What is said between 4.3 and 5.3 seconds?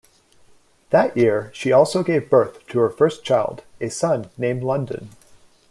named London.